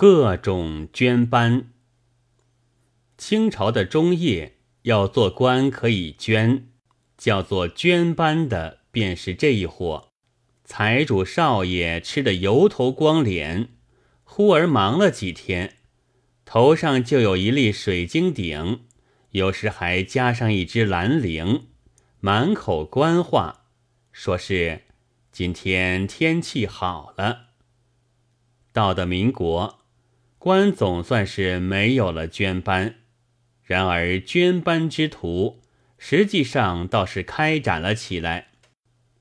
[0.00, 1.72] 各种捐班。
[3.16, 6.68] 清朝的中叶要做官可以捐，
[7.16, 10.10] 叫做捐班的便是这一伙。
[10.62, 13.70] 财主少爷吃得油头光脸，
[14.22, 15.78] 忽而忙了几天，
[16.44, 18.82] 头上就有一粒水晶顶，
[19.30, 21.66] 有时还加上一只蓝铃，
[22.20, 23.64] 满口官话，
[24.12, 24.82] 说是
[25.32, 27.46] 今天天气好了。
[28.72, 29.77] 到的民国，
[30.38, 32.94] 官总算是没有了捐班，
[33.64, 35.60] 然而捐班之途
[35.98, 38.48] 实际上倒是开展了起来。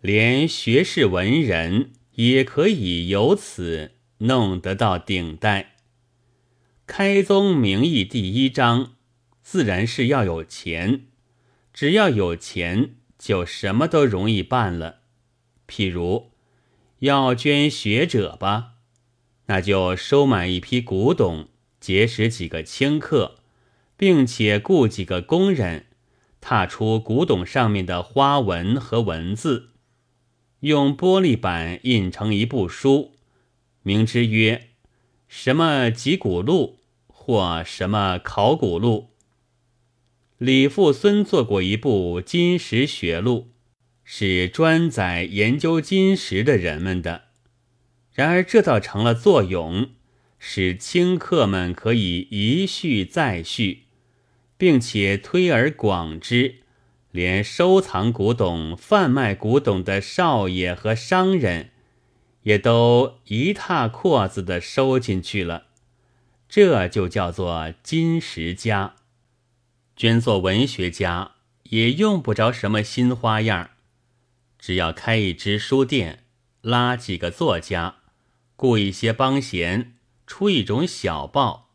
[0.00, 5.76] 连学士文人也可以由此弄得到顶戴。
[6.86, 8.94] 开宗明义第一章，
[9.42, 11.02] 自然是要有钱。
[11.72, 15.02] 只要有钱，就什么都容易办了。
[15.68, 16.32] 譬如
[16.98, 18.71] 要捐学者吧，
[19.46, 21.48] 那就收买一批古董，
[21.80, 23.36] 结识几个清客，
[23.96, 25.86] 并且雇几个工人，
[26.40, 29.70] 踏出古董上面的花纹和文字。
[30.60, 33.12] 用玻璃板印成一部书，
[33.82, 34.68] 名之曰
[35.26, 39.08] “什么集古录”或“什么考古录”。
[40.38, 43.50] 李富孙做过一部金石学录，
[44.04, 47.24] 是专载研究金石的人们的。
[48.14, 49.90] 然而这倒成了作用，
[50.38, 53.84] 使清客们可以一续再续，
[54.56, 56.56] 并且推而广之。
[57.10, 61.70] 连收藏古董、贩卖古董的少爷和商人，
[62.44, 65.66] 也都一踏阔子的收进去了。
[66.48, 68.94] 这就叫做金石家。
[69.94, 71.32] 捐做文学家，
[71.64, 73.70] 也用不着什么新花样，
[74.58, 76.24] 只要开一支书店，
[76.62, 77.96] 拉几个作家，
[78.56, 81.70] 雇一些帮闲，出一种小报。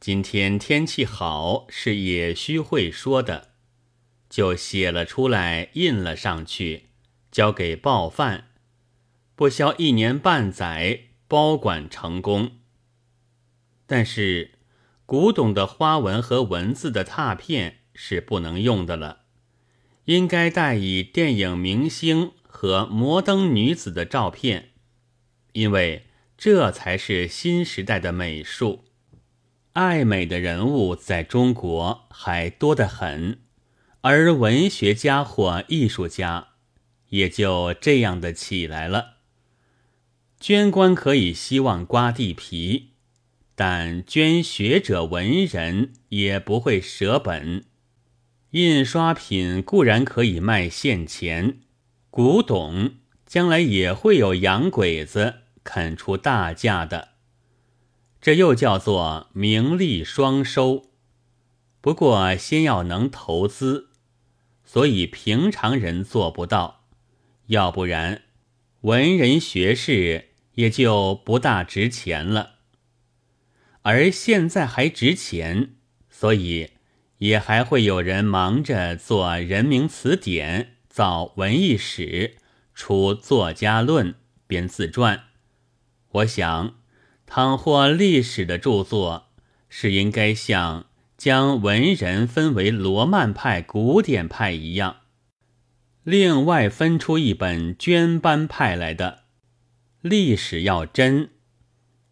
[0.00, 3.50] 今天天气好，是也须会说的。
[4.28, 6.88] 就写了出来，印了上去，
[7.30, 8.48] 交给报贩，
[9.34, 12.52] 不消一年半载，包管成功。
[13.86, 14.52] 但是，
[15.04, 19.24] 古董的花纹和文字的拓片是不能用的了，
[20.06, 24.71] 应该带以电影明星和摩登女子的照片，
[25.52, 28.84] 因为这才是新时代的美术。
[29.74, 33.38] 爱美的人物在中国还多得很。
[34.02, 36.48] 而文学家或艺术家
[37.10, 39.18] 也就这样的起来了。
[40.40, 42.94] 捐官可以希望刮地皮，
[43.54, 47.64] 但捐学者文人也不会舍本。
[48.50, 51.60] 印刷品固然可以卖现钱，
[52.10, 57.10] 古董将来也会有洋鬼子肯出大价的。
[58.20, 60.90] 这又叫做名利双收。
[61.80, 63.90] 不过先要能投资。
[64.64, 66.86] 所以平常人做不到，
[67.48, 68.22] 要不然
[68.82, 72.60] 文人学士也就不大值钱了。
[73.82, 75.74] 而现在还值钱，
[76.08, 76.70] 所以
[77.18, 82.36] 也还会有人忙着做人名词典、造文艺史、
[82.72, 84.14] 出作家论、
[84.46, 85.24] 编自传。
[86.12, 86.76] 我想，
[87.26, 89.26] 倘或历史的著作
[89.68, 90.86] 是应该像。
[91.18, 95.02] 将文人分为罗曼派、古典派一样，
[96.02, 99.20] 另外分出一本捐班派来的。
[100.00, 101.30] 历史要真，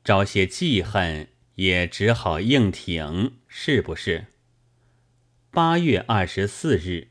[0.04, 4.26] 招些记恨也只好硬挺，是不是？
[5.50, 7.09] 八月二十四日。